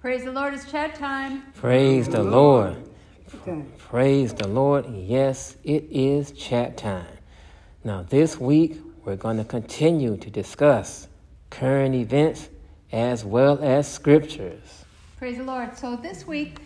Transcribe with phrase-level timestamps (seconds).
[0.00, 1.42] Praise the Lord, it's chat time.
[1.56, 2.76] Praise the Lord.
[3.78, 4.86] Praise the Lord.
[4.94, 7.18] Yes, it is chat time.
[7.82, 11.08] Now, this week, we're going to continue to discuss
[11.50, 12.48] current events
[12.92, 14.84] as well as scriptures.
[15.16, 15.76] Praise the Lord.
[15.76, 16.60] So, this week,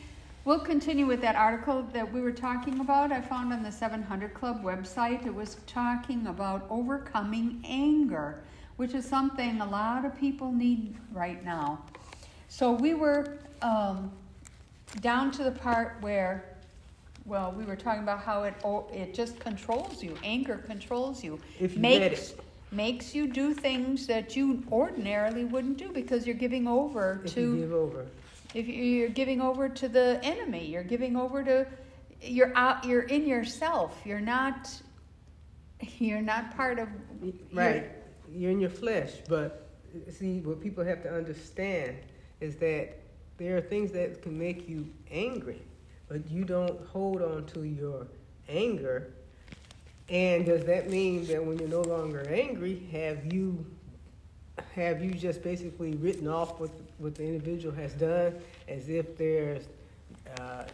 [0.44, 3.12] we'll continue with that article that we were talking about.
[3.12, 5.25] I found on the 700 Club website.
[5.25, 8.44] It was talking about overcoming anger,
[8.77, 11.83] which is something a lot of people need right now.
[12.53, 14.12] So, we were um,
[15.00, 16.45] down to the part where
[17.25, 20.19] well, we were talking about how it oh, it just controls you.
[20.22, 21.41] Anger controls you.
[21.59, 22.41] If you makes let it.
[22.70, 27.41] makes you do things that you ordinarily wouldn't do because you're giving over If to
[27.41, 28.06] you give over.
[28.53, 30.66] if you- you're giving over to the enemy.
[30.66, 31.66] You're giving over to
[32.20, 32.84] you're out.
[32.84, 33.98] You're in yourself.
[34.05, 34.69] You're not.
[35.98, 36.89] You're not part of.
[37.55, 37.91] Right.
[38.31, 39.12] You're in your flesh.
[39.27, 39.70] But
[40.11, 41.97] see, what people have to understand
[42.42, 42.98] is that
[43.38, 45.62] there are things that can make you angry,
[46.08, 48.06] but you don't hold on to your
[48.48, 49.12] anger.
[50.08, 53.64] And does that mean that when you're no longer angry, have you
[54.74, 58.34] have you just basically written off what what the individual has done
[58.69, 59.69] as if there's
[60.38, 60.64] uh,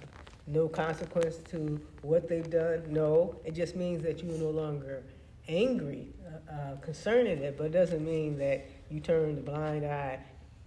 [0.46, 2.82] no consequence to what they've done?
[2.88, 5.04] No, it just means that you are no longer
[5.48, 10.18] angry uh, uh, concerning it, but it doesn't mean that you turn the blind eye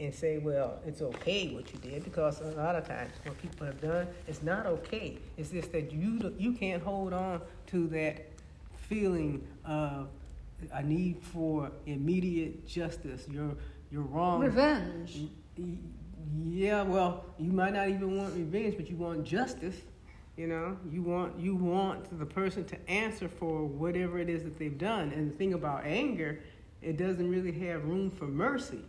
[0.01, 3.67] and say, well, it's okay what you did, because a lot of times what people
[3.67, 5.17] have done, it's not okay.
[5.37, 8.29] It's just that you you can't hold on to that
[8.75, 10.07] feeling of
[10.73, 13.27] a need for immediate justice.
[13.29, 13.55] You're
[13.91, 14.41] you're wrong.
[14.41, 15.27] Revenge.
[16.47, 19.75] Yeah, well, you might not even want revenge, but you want justice.
[20.37, 24.57] You know, you want you want the person to answer for whatever it is that
[24.57, 25.11] they've done.
[25.11, 26.39] And the thing about anger,
[26.81, 28.81] it doesn't really have room for mercy.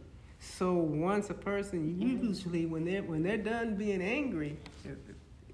[0.42, 4.98] So once a person, usually when they're when they're done being angry, if,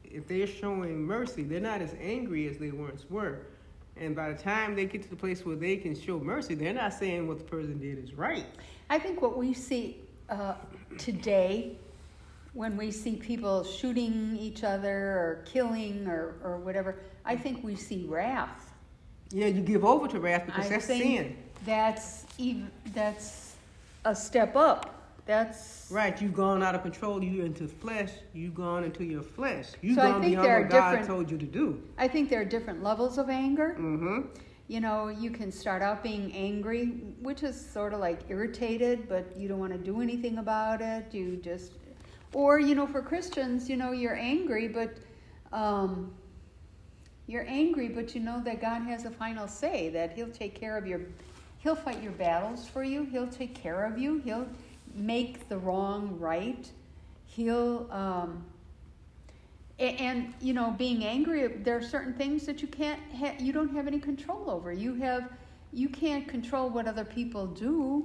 [0.03, 3.41] if they're showing mercy, they're not as angry as they once were.
[3.99, 6.73] And by the time they get to the place where they can show mercy, they're
[6.73, 8.47] not saying what the person did is right.
[8.89, 10.01] I think what we see
[10.31, 10.55] uh,
[10.97, 11.77] today,
[12.55, 16.97] when we see people shooting each other or killing or, or whatever,
[17.27, 18.73] I think we see wrath.
[19.31, 21.37] Yeah, you give over to wrath because I that's sin.
[21.67, 23.48] That's even that's
[24.05, 24.95] a step up.
[25.27, 27.23] That's Right, you've gone out of control.
[27.23, 28.11] You're into flesh.
[28.33, 29.67] You've gone into your flesh.
[29.83, 31.83] You've So I gone beyond what God told you to do.
[31.99, 33.77] I think there are different levels of anger.
[33.79, 34.21] Mm-hmm.
[34.69, 36.87] You know, you can start out being angry,
[37.21, 41.13] which is sort of like irritated, but you don't want to do anything about it.
[41.13, 41.73] You just,
[42.33, 44.97] or you know, for Christians, you know, you're angry, but
[45.53, 46.13] um,
[47.27, 49.91] you're angry, but you know that God has a final say.
[49.91, 51.01] That He'll take care of your,
[51.59, 53.05] He'll fight your battles for you.
[53.05, 54.21] He'll take care of you.
[54.25, 54.47] He'll
[54.95, 56.71] make the wrong right.
[57.27, 57.89] He'll.
[57.91, 58.45] Um,
[59.81, 63.73] and you know being angry there are certain things that you can't ha- you don't
[63.73, 65.31] have any control over you have
[65.73, 68.05] you can't control what other people do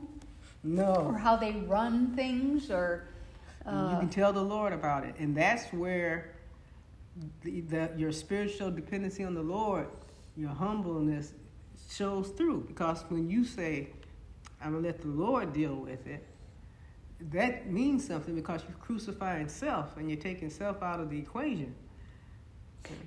[0.64, 0.94] No.
[0.94, 3.08] or how they run things or
[3.66, 6.34] you uh, can tell the Lord about it, and that's where
[7.44, 9.88] the, the your spiritual dependency on the Lord,
[10.36, 11.32] your humbleness,
[11.90, 12.62] shows through.
[12.68, 13.90] Because when you say,
[14.62, 16.26] "I'm gonna let the Lord deal with it,"
[17.32, 21.74] that means something because you're crucifying self and you're taking self out of the equation.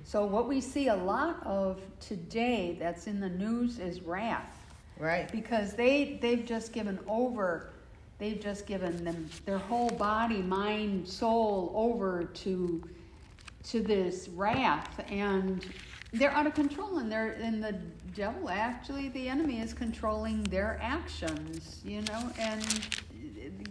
[0.03, 4.59] so what we see a lot of today that's in the news is wrath
[4.97, 5.31] Right.
[5.31, 7.69] because they they've just given over
[8.17, 12.81] they've just given them their whole body mind soul over to
[13.65, 15.63] to this wrath and
[16.13, 17.73] they're out of control and they're and the
[18.15, 22.63] devil actually the enemy is controlling their actions you know and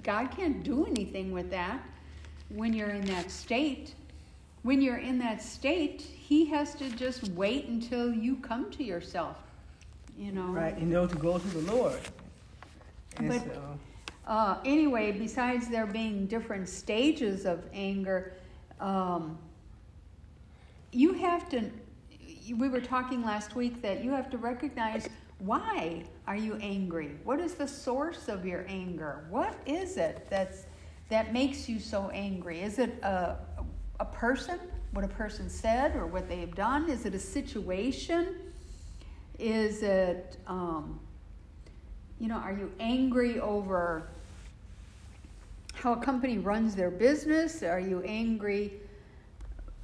[0.03, 1.81] god can't do anything with that
[2.51, 3.95] when you're in that state
[4.63, 9.39] when you're in that state he has to just wait until you come to yourself
[10.19, 12.01] you know Right, and know to go to the Lord.
[13.19, 13.79] And But- so,
[14.27, 18.33] uh, anyway, besides there being different stages of anger,
[18.81, 19.39] um,
[20.93, 21.71] you have to.
[22.55, 25.09] We were talking last week that you have to recognize
[25.39, 27.13] why are you angry?
[27.25, 29.25] What is the source of your anger?
[29.31, 30.67] What is it that's
[31.09, 32.61] that makes you so angry?
[32.61, 33.37] Is it a
[34.01, 34.59] a person?
[34.93, 36.89] What a person said or what they have done?
[36.89, 38.37] Is it a situation?
[39.39, 41.01] Is it um,
[42.19, 44.09] you know, are you angry over
[45.75, 47.63] how a company runs their business?
[47.63, 48.73] Are you angry?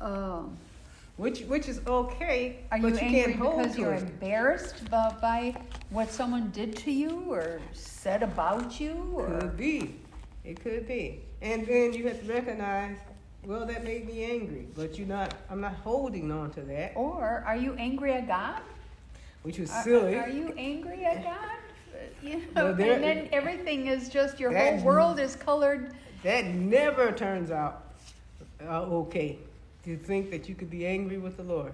[0.01, 0.57] Um,
[1.17, 4.03] which which is okay, are but you angry can't hold because you're it.
[4.03, 5.57] embarrassed by, by
[5.91, 9.13] what someone did to you or said about you?
[9.15, 9.97] Or Could be.
[10.45, 11.21] It could be.
[11.41, 12.97] And then you have to recognize,
[13.45, 15.35] well, that made me angry, but you're not.
[15.51, 16.93] I'm not holding on to that.
[16.97, 18.61] Or are you angry at God?
[19.43, 20.15] Which is silly.
[20.15, 21.37] Are, are you angry at God?
[22.23, 25.95] You know, well, there, and then everything is just your whole world is colored.
[26.23, 27.93] That never turns out
[28.69, 29.39] uh, okay.
[29.85, 31.73] To think that you could be angry with the Lord,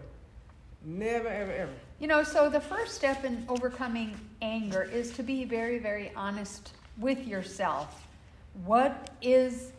[0.84, 1.72] never, ever, ever.
[2.00, 6.72] You know, so the first step in overcoming anger is to be very, very honest
[6.96, 8.06] with yourself.
[8.64, 9.72] What is,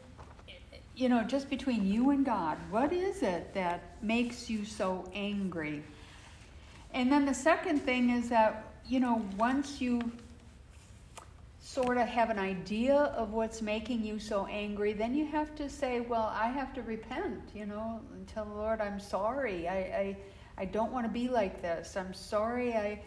[0.96, 5.84] you know, just between you and God, what is it that makes you so angry?
[6.94, 10.12] And then the second thing is that, you know, once you
[11.74, 15.70] sort of have an idea of what's making you so angry, then you have to
[15.70, 19.68] say, well, I have to repent, you know, and tell the Lord, I'm sorry.
[19.68, 20.18] I, I
[20.60, 21.96] I don't want to be like this.
[21.96, 23.02] I'm sorry I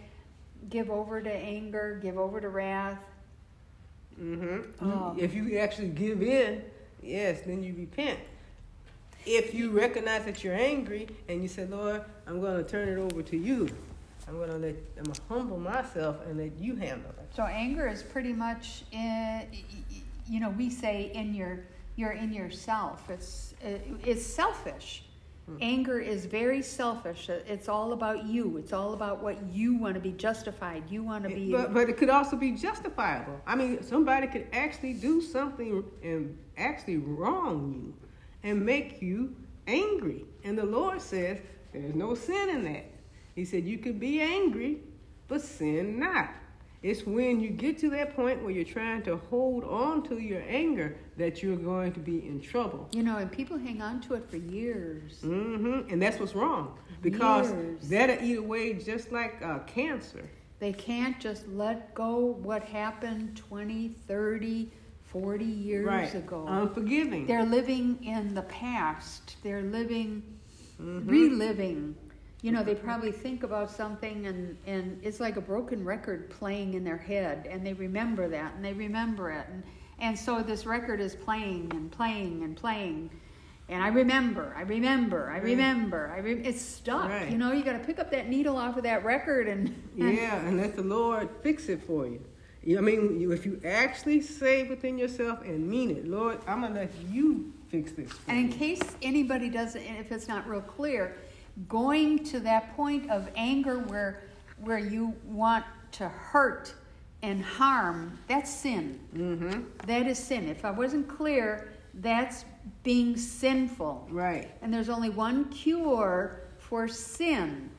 [0.70, 2.98] give over to anger, give over to wrath.
[4.18, 4.84] Mm-hmm.
[4.84, 6.62] Um, if you actually give in,
[7.02, 8.18] yes, then you repent.
[9.26, 12.98] If you recognize that you're angry and you say, Lord, I'm going to turn it
[12.98, 13.68] over to you.
[14.32, 17.34] I'm going to let, I'm to humble myself and let you handle it.
[17.37, 19.46] So anger is pretty much, in,
[20.26, 21.61] you know, we say in your,
[21.96, 23.11] you're in yourself.
[23.11, 25.05] It's, it's selfish.
[25.44, 25.56] Hmm.
[25.61, 27.29] Anger is very selfish.
[27.29, 28.56] It's all about you.
[28.56, 30.84] It's all about what you want to be justified.
[30.88, 31.52] You want to be.
[31.52, 33.38] But, but it could also be justifiable.
[33.46, 38.08] I mean, somebody could actually do something and actually wrong you
[38.49, 39.37] and make you
[39.67, 40.25] angry.
[40.43, 41.38] And the Lord says
[41.75, 42.87] there's no sin in that.
[43.34, 44.81] He said you could be angry,
[45.29, 46.31] but sin not.
[46.82, 50.43] It's when you get to that point where you're trying to hold on to your
[50.49, 52.88] anger that you're going to be in trouble.
[52.93, 55.20] You know, and people hang on to it for years.
[55.23, 55.93] Mm-hmm.
[55.93, 57.88] And that's what's wrong because years.
[57.88, 60.29] that'll eat away just like uh, cancer.
[60.58, 64.70] They can't just let go what happened 20, 30,
[65.05, 66.14] 40 years right.
[66.14, 66.46] ago.
[66.49, 67.26] Unforgiving.
[67.26, 69.37] They're living in the past.
[69.44, 70.23] They're living,
[70.81, 71.08] mm-hmm.
[71.08, 71.94] reliving
[72.42, 76.74] you know, they probably think about something and, and it's like a broken record playing
[76.74, 79.46] in their head and they remember that and they remember it.
[79.48, 79.62] And,
[80.00, 83.10] and so this record is playing and playing and playing.
[83.68, 86.12] And I remember, I remember, I remember.
[86.12, 87.08] I re- it's stuck.
[87.08, 87.30] Right.
[87.30, 89.68] You know, you got to pick up that needle off of that record and,
[89.98, 92.20] and yeah, and let the Lord fix it for you.
[92.76, 96.92] I mean, if you actually say within yourself and mean it, Lord, I'm gonna let
[97.08, 98.10] you fix this.
[98.28, 101.16] and in case anybody doesn't, if it's not real clear,
[101.69, 104.25] going to that point of anger where
[104.58, 106.74] where you want to hurt
[107.22, 108.98] and harm that's sin.
[109.15, 109.62] Mm-hmm.
[109.86, 110.48] that is sin.
[110.48, 112.44] If i wasn't clear that's
[112.82, 114.08] being sinful.
[114.10, 114.50] Right.
[114.62, 117.70] And there's only one cure for sin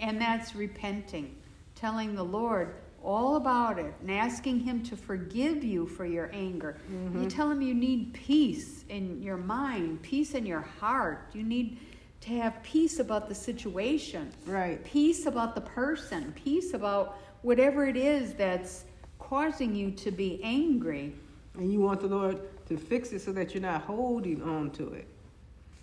[0.00, 1.36] and that's repenting
[1.76, 6.78] telling the lord all about it and asking him to forgive you for your anger.
[6.90, 7.22] Mm-hmm.
[7.22, 11.30] you tell him you need peace in your mind peace in your heart.
[11.32, 11.78] You need
[12.24, 14.32] to have peace about the situation.
[14.46, 14.82] Right.
[14.82, 16.32] Peace about the person.
[16.32, 18.84] Peace about whatever it is that's
[19.18, 21.14] causing you to be angry.
[21.54, 24.94] And you want the Lord to fix it so that you're not holding on to
[24.94, 25.06] it.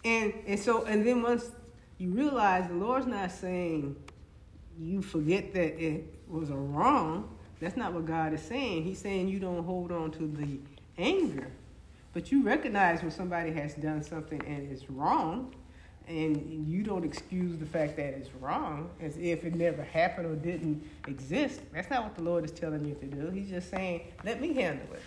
[0.04, 1.52] And and so and then once
[2.00, 3.96] you realize the Lord's not saying
[4.80, 7.30] you forget that it was a wrong.
[7.60, 8.84] That's not what God is saying.
[8.84, 10.58] He's saying you don't hold on to the
[10.98, 11.52] anger.
[12.14, 15.54] But you recognize when somebody has done something and it's wrong
[16.12, 20.36] and you don't excuse the fact that it's wrong as if it never happened or
[20.36, 21.62] didn't exist.
[21.74, 23.30] That's not what the Lord is telling you to do.
[23.30, 25.02] He's just saying, let me handle it.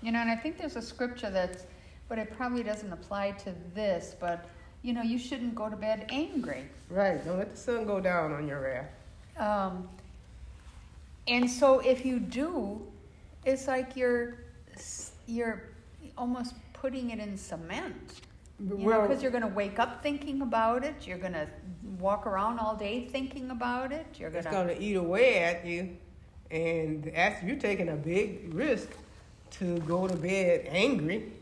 [0.00, 1.64] You know, and I think there's a scripture that's,
[2.08, 4.48] but it probably doesn't apply to this, but,
[4.82, 6.64] you know, you shouldn't go to bed angry.
[6.88, 7.24] Right.
[7.24, 8.90] Don't let the sun go down on your wrath.
[9.36, 9.88] Um,
[11.26, 12.80] and so if you do,
[13.44, 14.38] it's like you're,
[15.26, 15.64] you're
[16.16, 18.20] almost putting it in cement
[18.60, 21.06] you well, because you're going to wake up thinking about it.
[21.06, 21.48] You're going to
[21.98, 24.06] walk around all day thinking about it.
[24.18, 24.48] You're going to.
[24.48, 25.96] It's going to eat away at you,
[26.50, 28.88] and after you're taking a big risk
[29.52, 31.32] to go to bed angry.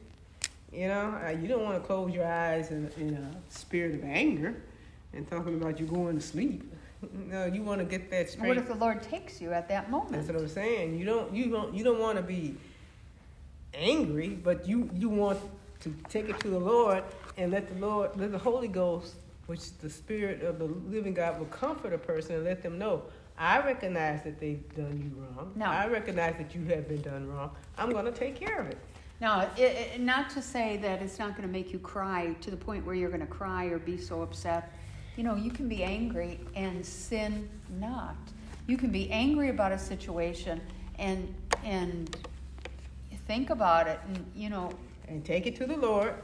[0.72, 4.04] You know, uh, you don't want to close your eyes in, in a spirit of
[4.04, 4.54] anger
[5.12, 6.64] and talking about you going to sleep.
[7.14, 8.48] No, you want to get that straight.
[8.48, 10.12] What if the Lord takes you at that moment?
[10.12, 10.98] That's what I'm saying.
[10.98, 12.56] You don't you don't you don't want to be
[13.72, 15.38] angry, but you you want
[15.80, 17.02] to take it to the Lord
[17.36, 19.14] and let the Lord, let the Holy Ghost,
[19.46, 22.78] which is the Spirit of the living God will comfort a person and let them
[22.78, 23.02] know,
[23.38, 25.52] I recognize that they've done you wrong.
[25.56, 25.64] No.
[25.64, 27.50] I recognize that you have been done wrong.
[27.78, 28.78] I'm going to take care of it.
[29.20, 32.50] Now, it, it, not to say that it's not going to make you cry to
[32.50, 34.72] the point where you're going to cry or be so upset.
[35.16, 38.16] You know, you can be angry and sin not.
[38.66, 40.60] You can be angry about a situation
[40.98, 41.34] and
[41.64, 42.16] and
[43.26, 44.72] think about it, and you know,
[45.10, 46.14] and take it to the Lord,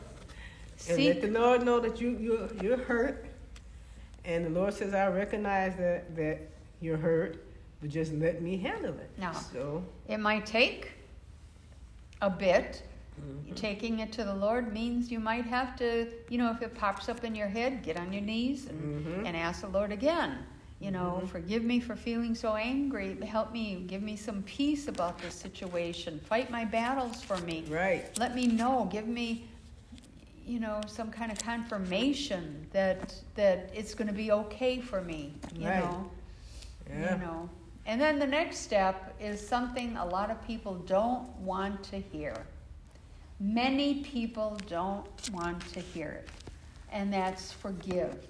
[0.88, 3.26] and see, let the Lord know that you you you're hurt,
[4.24, 6.38] and the Lord says, "I recognize that that
[6.80, 7.44] you're hurt,
[7.80, 10.92] but just let me handle it." Now, So it might take
[12.22, 12.82] a bit.
[13.20, 13.54] Mm-hmm.
[13.54, 17.08] Taking it to the Lord means you might have to, you know, if it pops
[17.08, 19.26] up in your head, get on your knees and, Mhm.
[19.26, 20.44] and ask the Lord again.
[20.80, 21.28] You know, Mhm.
[21.28, 23.16] forgive me for feeling so angry.
[23.24, 26.20] Help me, give me some peace about this situation.
[26.20, 27.64] Fight my battles for me.
[27.68, 28.86] right, Let me know.
[28.92, 29.46] Give me,
[30.46, 35.34] you know, some kind of confirmation that that it's going to be okay for me.
[35.54, 35.80] You Right.
[35.80, 36.10] know
[36.88, 37.48] yeah, you know
[37.86, 42.34] and then the next step is something a lot of people don't want to hear
[43.40, 46.28] many people don't want to hear it
[46.92, 48.26] and that's forgive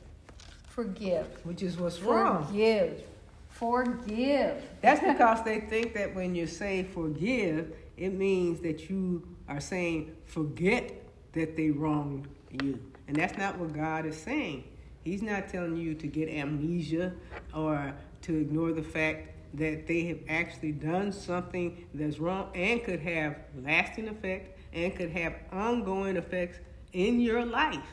[0.76, 2.44] forgive which is what's wrong.
[2.46, 3.02] forgive
[3.48, 9.60] forgive That's because they think that when you say forgive, it means that you are
[9.60, 10.92] saying forget
[11.32, 12.78] that they wronged you.
[13.08, 14.64] And that's not what God is saying.
[15.04, 17.14] He's not telling you to get amnesia
[17.54, 23.00] or to ignore the fact that they have actually done something that's wrong and could
[23.00, 26.58] have lasting effect and could have ongoing effects
[26.92, 27.86] in your life.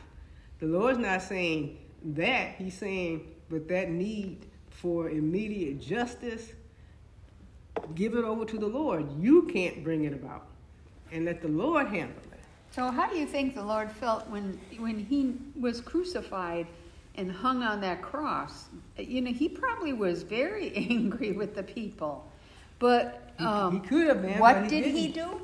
[0.59, 2.55] The Lord's not saying that.
[2.57, 6.51] He's saying, but that need for immediate justice,
[7.95, 9.05] give it over to the Lord.
[9.19, 10.47] You can't bring it about.
[11.11, 12.39] And let the Lord handle it.
[12.71, 16.65] so how do you think the lord felt when when he was crucified
[17.15, 18.65] and hung on that cross
[18.97, 22.15] you know he probably was very angry with the people
[22.79, 24.39] but He, um, he could have been.
[24.39, 25.37] what but did he didn't.
[25.37, 25.41] do?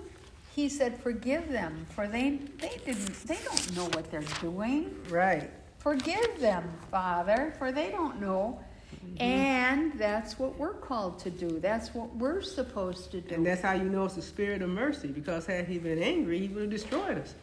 [0.56, 4.82] He said, "Forgive them, for they they didn't they don't know what they're doing.
[5.10, 5.50] Right.
[5.80, 8.60] Forgive them, Father, for they don't know."
[9.06, 9.22] Mm-hmm.
[9.22, 11.60] And that's what we're called to do.
[11.60, 13.36] That's what we're supposed to do.
[13.36, 16.40] And that's how you know it's the spirit of mercy, because had he been angry,
[16.40, 17.34] he would have destroyed us.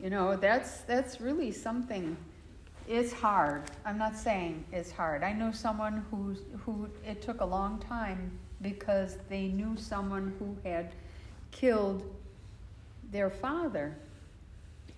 [0.00, 2.16] You know, that's that's really something.
[2.86, 3.62] It's hard.
[3.84, 5.22] I'm not saying it's hard.
[5.22, 10.56] I know someone who's who it took a long time because they knew someone who
[10.68, 10.92] had
[11.50, 12.02] killed
[13.10, 13.96] their father.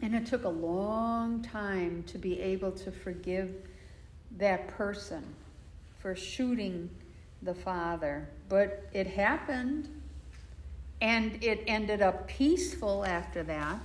[0.02, 3.54] And it took a long time to be able to forgive
[4.38, 5.24] that person
[5.98, 6.90] for shooting
[7.42, 8.28] the father.
[8.48, 9.88] But it happened
[11.00, 13.80] and it ended up peaceful after that,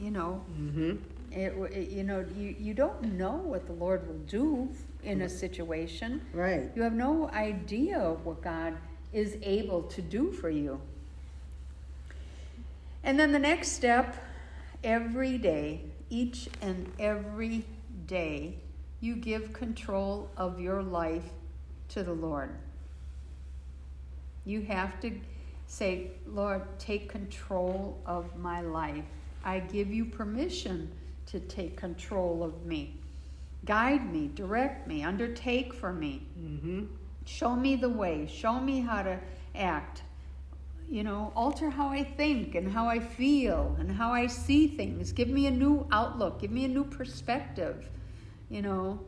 [0.00, 0.42] you know.
[0.58, 0.96] Mm-hmm.
[1.32, 4.68] It, it, you know, you, you don't know what the Lord will do
[5.04, 6.20] in a situation.
[6.32, 6.70] Right.
[6.74, 8.74] You have no idea what God
[9.12, 10.80] is able to do for you.
[13.02, 14.16] And then the next step,
[14.82, 17.64] every day, each and every
[18.06, 18.56] day,
[19.00, 21.30] you give control of your life
[21.88, 22.50] to the Lord.
[24.44, 25.12] You have to
[25.66, 29.04] say, Lord, take control of my life.
[29.44, 30.90] I give you permission
[31.26, 32.96] to take control of me.
[33.64, 36.26] Guide me, direct me, undertake for me.
[36.38, 36.84] Mm-hmm.
[37.24, 39.18] Show me the way, show me how to
[39.54, 40.02] act.
[40.90, 45.12] You know, alter how I think and how I feel and how I see things.
[45.12, 47.88] Give me a new outlook, give me a new perspective.
[48.48, 49.00] You know,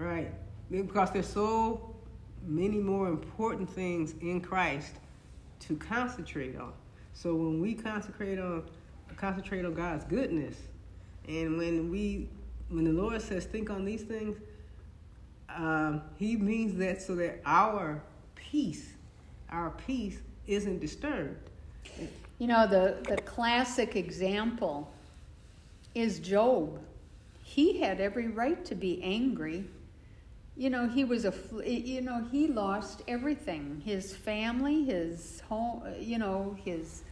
[0.00, 0.32] Right.
[0.70, 1.94] Because there's so
[2.46, 4.94] many more important things in Christ
[5.60, 6.72] to concentrate on.
[7.12, 8.64] So when we concentrate on
[9.16, 10.56] concentrate on God's goodness,
[11.28, 12.30] and when we
[12.70, 14.38] when the Lord says think on these things,
[15.54, 18.02] um, He means that so that our
[18.34, 18.94] peace,
[19.50, 20.18] our peace
[20.52, 21.50] isn't disturbed.
[22.38, 24.90] You know, the, the classic example
[25.94, 26.78] is Job.
[27.42, 29.64] He had every right to be angry.
[30.56, 36.18] You know, he was a, you know, he lost everything his family, his home, you
[36.18, 37.02] know, his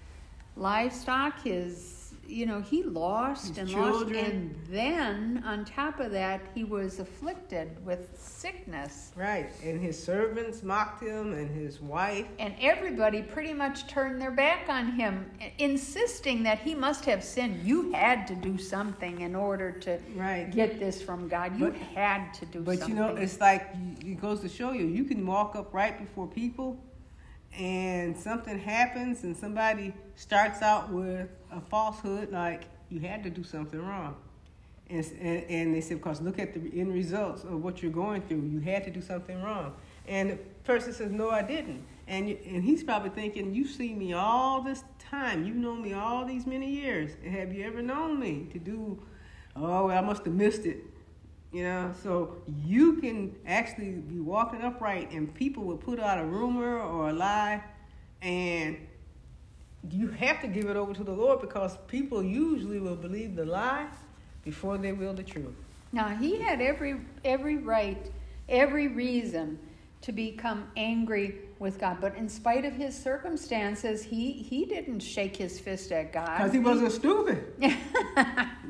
[0.57, 1.97] livestock, his,
[2.28, 4.14] you know, he lost His and children.
[4.14, 4.32] lost.
[4.32, 9.12] And then on top of that, he was afflicted with sickness.
[9.16, 9.50] Right.
[9.64, 12.26] And his servants mocked him, and his wife.
[12.38, 17.62] And everybody pretty much turned their back on him, insisting that he must have sinned.
[17.64, 20.50] You had to do something in order to Right.
[20.50, 21.58] get this from God.
[21.58, 22.97] You But- had to do But something.
[22.97, 23.68] you know, it's like
[24.04, 26.78] it goes to show you, you can walk up right before people,
[27.56, 33.42] and something happens, and somebody starts out with a falsehood, like you had to do
[33.42, 34.16] something wrong,
[34.90, 38.22] and and, and they say, because look at the end results of what you're going
[38.22, 39.74] through, you had to do something wrong,
[40.06, 44.12] and the person says, no, I didn't, and and he's probably thinking, you've seen me
[44.12, 48.48] all this time, you've known me all these many years, have you ever known me
[48.52, 49.02] to do?
[49.56, 50.84] Oh, I must have missed it.
[51.52, 52.36] You know, so
[52.66, 57.12] you can actually be walking upright, and people will put out a rumor or a
[57.12, 57.62] lie,
[58.20, 58.76] and
[59.90, 63.46] you have to give it over to the Lord because people usually will believe the
[63.46, 63.86] lie
[64.44, 65.54] before they will the truth.
[65.92, 68.10] Now he had every every right,
[68.48, 69.58] every reason
[70.00, 75.36] to become angry with God, but in spite of his circumstances, he he didn't shake
[75.36, 76.38] his fist at God.
[76.38, 77.52] Because he wasn't stupid.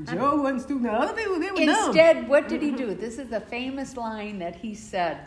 [0.05, 0.85] Job wasn't stupid.
[0.85, 2.29] Now, other people they were Instead, dumb.
[2.29, 2.95] what did he do?
[2.95, 5.21] This is a famous line that he said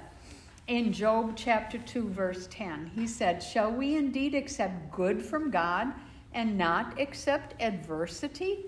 [0.67, 2.91] in Job chapter 2, verse 10.
[2.95, 5.93] He said, Shall we indeed accept good from God
[6.33, 8.65] and not accept adversity?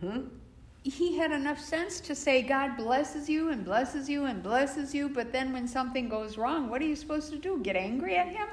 [0.00, 0.20] hmm
[0.86, 5.08] He had enough sense to say, God blesses you and blesses you and blesses you,
[5.08, 7.58] but then when something goes wrong, what are you supposed to do?
[7.60, 8.46] Get angry at Him?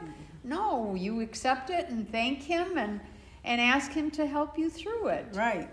[0.43, 2.99] No, you accept it and thank Him and,
[3.43, 5.27] and ask Him to help you through it.
[5.33, 5.69] Right.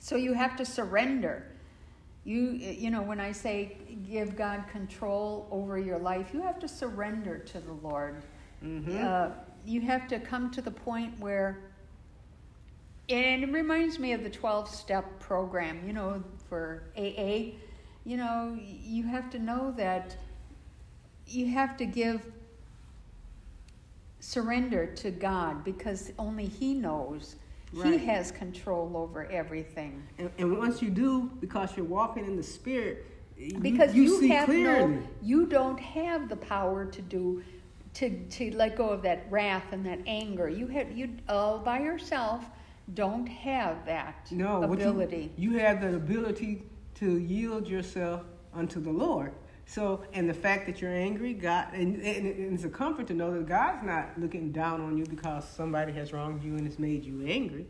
[0.00, 1.50] So you have to surrender.
[2.24, 3.76] You you know when I say
[4.08, 8.22] give God control over your life, you have to surrender to the Lord.
[8.60, 9.30] hmm Uh,
[9.66, 11.58] you have to come to the point where
[13.08, 17.52] and it reminds me of the 12 step program, you know, for AA.
[18.04, 20.16] You know, you have to know that
[21.26, 22.20] you have to give
[24.20, 27.36] surrender to God because only He knows.
[27.82, 30.00] He has control over everything.
[30.18, 33.04] And, and once you do, because you're walking in the Spirit,
[33.36, 34.94] you- because you, have clearly.
[34.94, 37.42] no you don't have the power to do
[37.94, 41.80] to to let go of that wrath and that anger you have you all by
[41.80, 42.44] yourself
[42.92, 46.62] don't have that No, what you- ability You, have the ability
[46.96, 49.32] to yield yourself unto the Lord.
[49.66, 53.32] So, and the fact that you're angry, God, and, and it's a comfort to know
[53.32, 57.04] that God's not looking down on you because somebody has wronged you and it's made
[57.04, 57.66] you angry.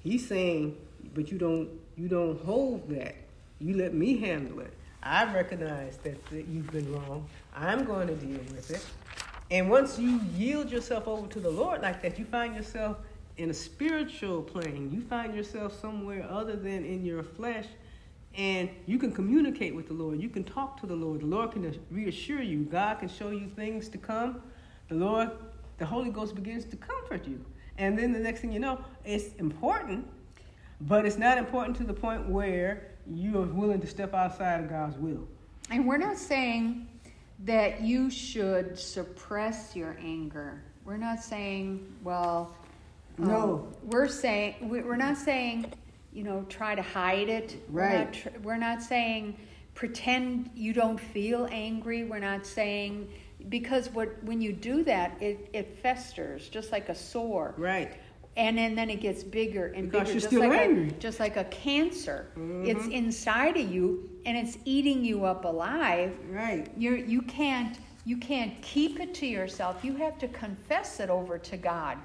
[0.00, 0.76] He's saying,
[1.14, 3.14] but you don't, you don't hold that.
[3.60, 4.72] You let me handle it.
[5.02, 7.26] I recognize that, that you've been wrong.
[7.54, 8.84] I'm going to deal with it.
[9.50, 12.98] And once you yield yourself over to the Lord like that, you find yourself
[13.40, 14.90] in a spiritual plane.
[14.92, 17.66] You find yourself somewhere other than in your flesh,
[18.36, 20.20] and you can communicate with the Lord.
[20.20, 21.22] You can talk to the Lord.
[21.22, 22.64] The Lord can reassure you.
[22.64, 24.42] God can show you things to come.
[24.88, 25.30] The Lord,
[25.78, 27.42] the Holy Ghost begins to comfort you.
[27.78, 30.06] And then the next thing you know, it's important,
[30.82, 34.68] but it's not important to the point where you are willing to step outside of
[34.68, 35.26] God's will.
[35.70, 36.86] and we're not saying
[37.44, 42.54] that you should suppress your anger we're not saying well
[43.18, 43.68] um, No.
[43.84, 45.72] we're saying we- we're not saying
[46.12, 48.12] you know try to hide it we're not, Right.
[48.12, 49.36] tr- we're not saying
[49.74, 53.08] pretend you don't feel angry we're not saying
[53.48, 57.92] because what when you do that it, it festers just like a sore Right.
[58.36, 60.88] and then, then it gets bigger and Because bigger you're just still like angry.
[60.88, 62.26] a just like a cancer
[62.64, 62.92] it's Mhm.
[62.92, 66.66] inside of you and it's eating you up alive Right.
[66.76, 71.38] you're you can't you can't keep it to yourself you have to confess it over
[71.38, 71.96] to god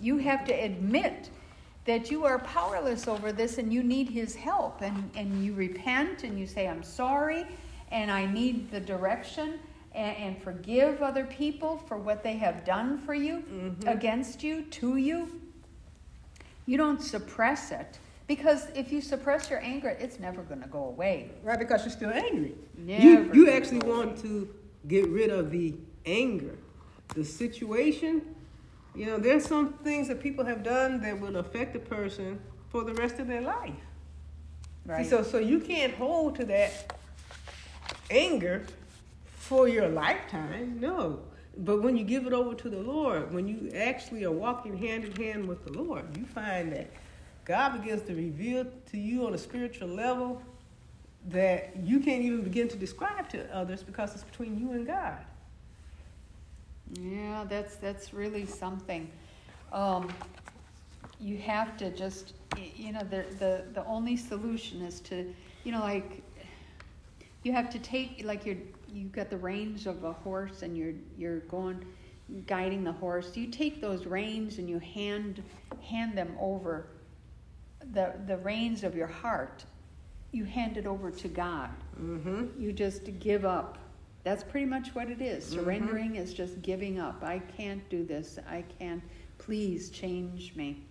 [0.00, 1.30] you have to admit
[1.84, 6.22] that you are powerless over this and you need his help and, and you repent
[6.24, 7.46] and you say i'm sorry
[7.90, 9.58] and i need the direction
[9.94, 13.86] and, and forgive other people for what they have done for you Mhm.
[13.86, 15.40] against you to you
[16.66, 20.84] you don't suppress it because if you suppress your anger it's never going to go
[20.84, 22.54] away Right, because you're still angry.
[22.76, 24.48] Never you you actually want to
[24.86, 25.74] get rid of the
[26.06, 26.56] anger,
[27.14, 28.22] the situation.
[28.94, 32.84] You know, there's some things that people have done that will affect a person for
[32.84, 33.72] the rest of their life.
[34.84, 36.98] See, right so so you can't hold to that
[38.10, 38.66] anger
[39.36, 40.78] for your lifetime.
[40.80, 41.20] No.
[41.56, 45.04] But when you give it over to the Lord, when you actually are walking hand
[45.04, 46.90] in hand with the Lord, you find that
[47.44, 50.42] God begins to reveal to you on a spiritual level
[51.28, 55.18] that you can't even begin to describe to others because it's between you and God.
[56.92, 59.10] Yeah, that's that's really something.
[59.72, 60.08] Um,
[61.20, 62.34] you have to just,
[62.76, 65.32] you know, the the the only solution is to,
[65.64, 66.22] you know, like
[67.42, 68.56] you have to take like you're
[68.92, 71.84] you've got the reins of a horse and you're you're going
[72.46, 73.36] guiding the horse.
[73.36, 75.42] You take those reins and you hand
[75.82, 76.86] hand them over
[77.92, 79.64] the the reins of your heart.
[80.32, 81.70] You hand it over to God
[82.00, 82.60] Mm-hmm.
[82.60, 83.78] you just give up.
[84.24, 85.44] That's pretty much what it is.
[85.44, 85.54] Mhm.
[85.54, 87.22] Surrendering is just giving up.
[87.22, 88.38] I can't do this.
[88.48, 89.02] I can't.
[89.38, 90.82] Please change me.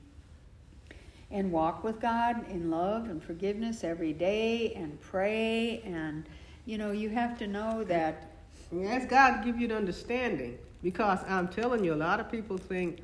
[1.30, 5.82] And walk with God in love and forgiveness every day and pray.
[5.84, 6.26] And,
[6.66, 8.32] you know, you have to know that.
[8.72, 10.58] And ask God to give you the understanding.
[10.82, 13.02] Because I'm telling you, a lot of people think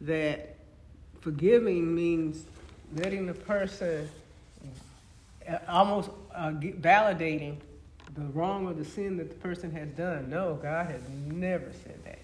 [0.00, 0.56] that
[1.20, 2.44] forgiving means
[2.96, 4.08] letting the person
[5.48, 7.56] uh, almost uh, validating
[8.20, 10.30] the wrong or the sin that the person has done.
[10.30, 12.18] No, God has never said that.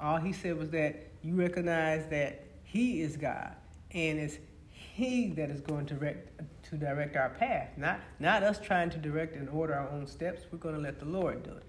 [0.00, 3.52] All He said was that you recognize that He is God,
[3.92, 4.38] and it's
[4.70, 8.98] He that is going to direct to direct our path, not not us trying to
[8.98, 10.42] direct and order our own steps.
[10.50, 11.64] We're going to let the Lord do it.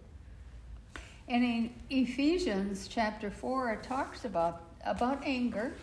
[1.28, 5.74] And in Ephesians chapter four, it talks about about anger.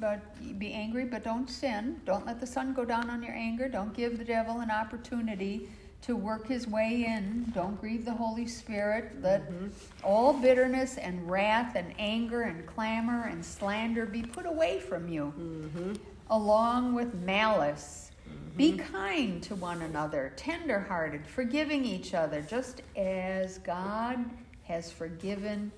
[0.00, 0.20] But
[0.58, 2.00] be angry, but don't sin.
[2.06, 3.68] Don't let the sun go down on your anger.
[3.68, 5.68] Don't give the devil an opportunity
[6.04, 7.50] to work his way in.
[7.54, 9.22] Don't grieve the Holy Spirit.
[9.22, 9.68] Let mm-hmm.
[10.02, 15.32] all bitterness and wrath and anger and clamor and slander be put away from you,
[15.38, 15.94] mm-hmm.
[16.28, 18.10] along with malice.
[18.28, 18.56] Mm-hmm.
[18.56, 24.22] Be kind to one another, tenderhearted, forgiving each other, just as God
[24.64, 25.72] has forgiven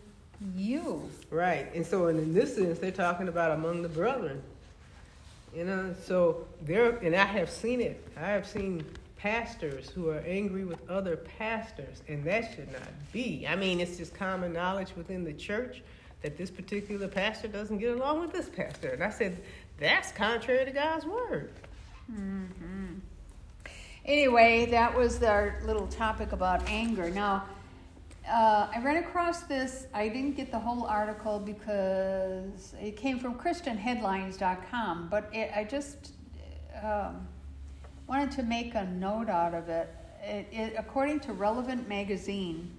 [0.56, 1.08] you.
[1.30, 1.72] Right.
[1.72, 4.42] And so in this sense, they're talking about among the brethren.
[5.54, 8.06] You know, so there, and I have seen it.
[8.16, 8.84] I have seen
[9.26, 13.44] pastors who are angry with other pastors, and that should not be.
[13.48, 15.82] I mean, it's just common knowledge within the church
[16.22, 18.90] that this particular pastor doesn't get along with this pastor.
[18.90, 19.42] And I said,
[19.78, 21.50] that's contrary to God's word.
[22.08, 22.98] Mm-hmm.
[24.04, 27.10] Anyway, that was our little topic about anger.
[27.10, 27.46] Now,
[28.30, 29.88] uh, I ran across this.
[29.92, 36.12] I didn't get the whole article because it came from ChristianHeadlines.com, but it, I just
[36.80, 37.26] um,
[38.07, 39.95] wanted to make a note out of it.
[40.23, 42.71] It, it according to Relevant Magazine,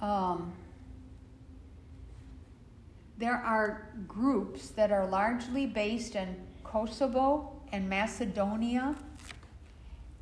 [0.00, 0.52] um,
[3.18, 8.96] there are groups that are largely based in Kosovo and Macedonia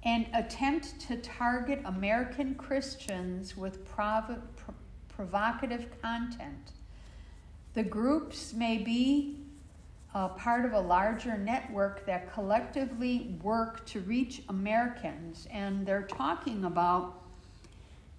[0.05, 4.43] and attempt to target American Christians with prov-
[5.09, 6.73] provocative content.
[7.75, 9.42] The groups may be
[10.15, 15.47] uh, part of a larger network that collectively work to reach Americans.
[15.51, 17.23] And they're talking about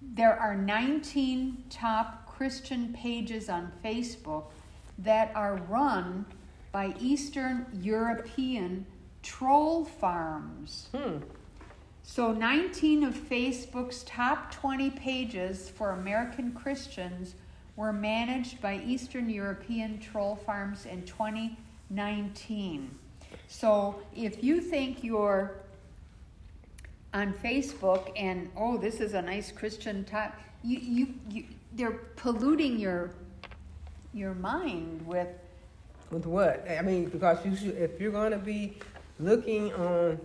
[0.00, 4.46] there are 19 top Christian pages on Facebook
[4.98, 6.26] that are run
[6.72, 8.84] by Eastern European
[9.22, 10.88] troll farms.
[10.94, 11.18] Hmm.
[12.02, 17.34] So, 19 of Facebook's top 20 pages for American Christians
[17.76, 21.56] were managed by Eastern European troll farms, and 20
[21.90, 22.90] 19.
[23.48, 25.56] So if you think you're
[27.12, 31.44] on Facebook and oh, this is a nice Christian top, you, you, you
[31.74, 33.10] they're polluting your
[34.12, 35.28] your mind with
[36.10, 36.66] with what?
[36.70, 38.78] I mean, because you should, if you're gonna be
[39.18, 40.20] looking on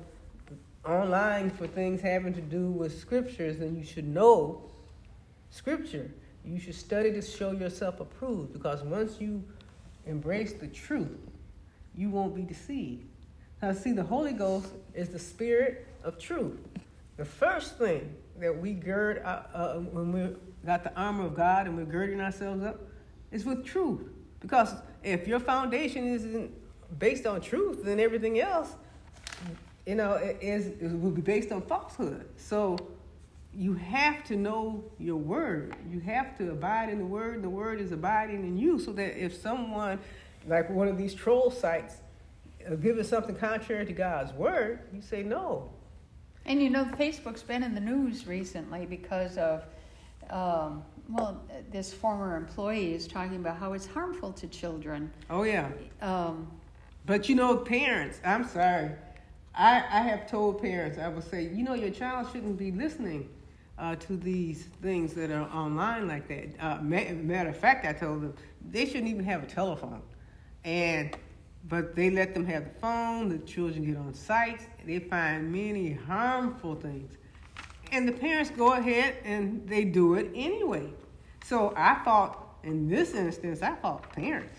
[0.85, 4.61] online for things having to do with scriptures, then you should know
[5.49, 6.09] scripture.
[6.45, 9.43] You should study to show yourself approved because once you
[10.05, 11.28] embrace the truth,
[11.99, 13.05] you won't be deceived.
[13.61, 16.57] Now, see, the Holy Ghost is the spirit of truth.
[17.17, 20.35] The first thing that we gird uh, uh, when we
[20.65, 22.79] got the armor of God and we're girding ourselves up
[23.31, 24.07] is with truth.
[24.39, 26.51] Because if your foundation isn't
[26.97, 28.75] based on truth, then everything else
[29.85, 32.29] you know, is, is will be based on falsehood.
[32.37, 32.77] So
[33.53, 35.75] you have to know your word.
[35.91, 37.41] You have to abide in the word.
[37.41, 39.99] The word is abiding in you, so that if someone,
[40.49, 41.97] like one of these troll sites,
[42.69, 45.69] uh, gives something contrary to God's word, you say no.
[46.45, 49.65] And you know, Facebook's been in the news recently because of,
[50.29, 55.11] um, well, this former employee is talking about how it's harmful to children.
[55.29, 55.69] Oh yeah.
[56.01, 56.51] Um,
[57.05, 58.91] but you know, parents, I'm sorry
[59.59, 63.29] I, I have told parents, I would say, you know, your child shouldn't be listening
[63.77, 66.65] uh, to these things that are online like that.
[66.65, 68.33] Uh, matter of fact, I told them
[68.71, 70.01] they shouldn't even have a telephone.
[70.63, 71.15] And
[71.67, 73.29] but they let them have the phone.
[73.29, 74.63] The children get on sites.
[74.85, 77.11] They find many harmful things,
[77.91, 80.89] and the parents go ahead and they do it anyway.
[81.43, 84.53] So I thought, in this instance, I thought parents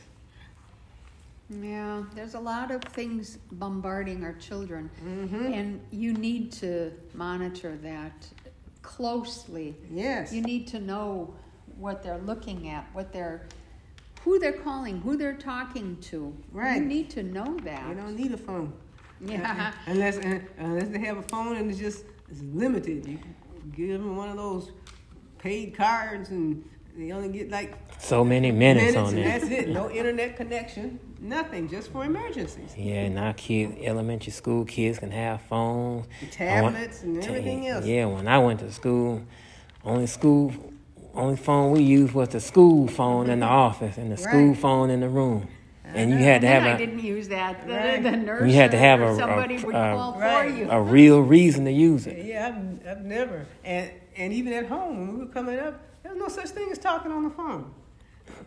[1.50, 5.52] yeah, there's a lot of things bombarding our children, mm-hmm.
[5.52, 8.28] and you need to monitor that
[8.82, 9.74] closely.
[9.90, 10.32] Yes.
[10.32, 11.34] You need to know
[11.76, 13.46] what they're looking at, what they're,
[14.24, 16.36] who they're calling, who they're talking to.
[16.52, 16.76] Right.
[16.76, 17.88] You need to know that.
[17.88, 18.72] You don't need a phone.
[19.20, 19.72] Yeah.
[19.86, 23.06] unless uh, unless they have a phone and it's just it's limited.
[23.06, 23.18] You
[23.74, 24.72] give them one of those
[25.38, 26.64] paid cards and
[26.96, 29.38] they only get like so many minutes, minutes on there.
[29.38, 29.68] That's it.
[29.68, 30.98] No internet connection.
[31.20, 31.68] Nothing.
[31.68, 32.74] Just for emergencies.
[32.76, 37.84] Yeah, now kids, elementary school kids can have phones, tablets, and everything else.
[37.84, 39.22] Yeah, when I went to school,
[39.84, 40.52] only school,
[41.14, 44.90] only phone we used was the school phone in the office and the school phone
[44.90, 45.48] in the room.
[45.92, 46.78] And you had to have I a.
[46.78, 47.66] didn't use that.
[47.66, 48.00] The, right.
[48.02, 50.48] the nurse you had to have a, somebody a, would a, call right.
[50.48, 50.70] for you.
[50.70, 52.24] A real reason to use it.
[52.24, 53.44] Yeah, I've, I've never.
[53.64, 56.68] And and even at home when we were coming up, there was no such thing
[56.70, 57.72] as talking on the phone.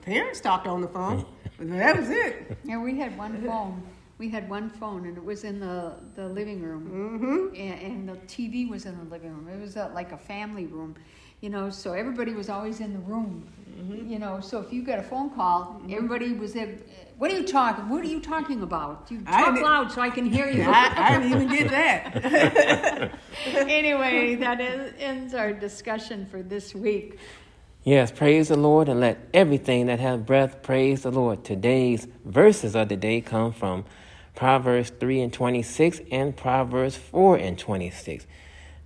[0.03, 1.25] Parents talked on the phone.
[1.57, 2.57] but that was it.
[2.63, 3.83] Yeah, we had one phone.
[4.19, 6.83] We had one phone, and it was in the, the living room,
[7.19, 7.55] Mm-hmm.
[7.59, 9.49] and, and the TV was in the living room.
[9.49, 10.95] It was uh like a family room,
[11.43, 11.69] you know.
[11.69, 14.09] So everybody was always in the room, Mm-hmm.
[14.09, 14.39] you know.
[14.39, 16.69] So if you got a phone call, everybody was there.
[17.17, 17.89] What are you talking?
[17.89, 19.07] What are you talking about?
[19.09, 20.61] You I talk loud so I can hear you.
[20.67, 23.11] I, I didn't even get that.
[23.45, 27.17] anyway, that is, ends our discussion for this week.
[27.83, 31.43] Yes, praise the Lord and let everything that has breath praise the Lord.
[31.43, 33.83] Today's verses of the day come from
[34.35, 38.27] Proverbs 3 and 26 and Proverbs 4 and 26.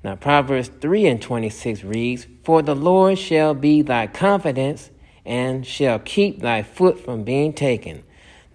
[0.03, 4.91] Now, Proverbs 3 and 26 reads, For the Lord shall be thy confidence
[5.25, 8.03] and shall keep thy foot from being taken.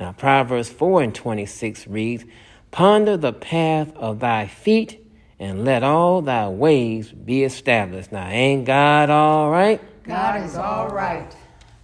[0.00, 2.24] Now, Proverbs 4 and 26 reads,
[2.70, 5.06] Ponder the path of thy feet
[5.38, 8.12] and let all thy ways be established.
[8.12, 9.80] Now, ain't God all right?
[10.04, 11.34] God is all right.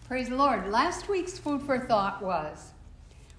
[0.07, 0.69] Praise the Lord.
[0.69, 2.73] Last week's food for thought was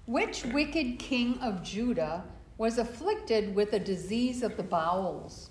[0.06, 2.24] Which wicked king of Judah
[2.58, 5.49] was afflicted with a disease of the bowels?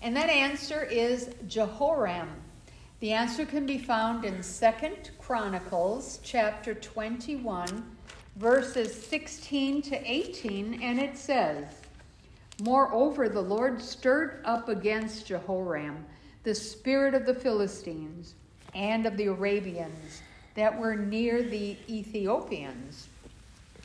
[0.00, 2.28] And that answer is Jehoram.
[3.00, 7.96] The answer can be found in Second Chronicles chapter 21
[8.36, 11.66] verses 16 to 18 and it says
[12.62, 16.04] Moreover the Lord stirred up against Jehoram
[16.44, 18.34] the spirit of the Philistines
[18.74, 20.22] and of the Arabians
[20.54, 23.08] that were near the Ethiopians.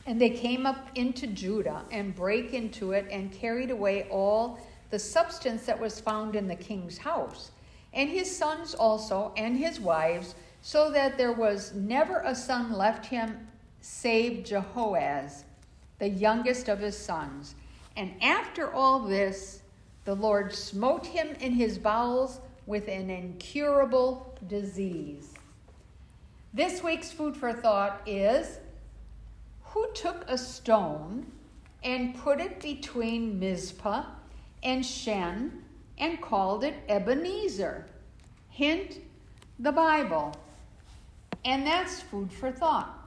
[0.06, 4.60] And they came up into Judah and brake into it and carried away all
[4.94, 7.50] the substance that was found in the king's house,
[7.94, 13.08] and his sons also, and his wives, so that there was never a son left
[13.08, 13.48] him
[13.82, 15.46] save Jehoaz,
[15.98, 17.56] the youngest of his sons.
[17.98, 19.64] And after all this,
[20.06, 25.34] the Lord smote him in his bowels with an incurable disease.
[26.54, 28.60] This week's food for thought is
[29.64, 31.32] Who took a stone
[31.84, 34.04] and put it between Mizpah
[34.64, 35.64] and Shen
[35.98, 37.86] and called it Ebenezer?
[38.50, 39.00] Hint,
[39.60, 40.36] the Bible.
[41.46, 43.03] And that's food for thought.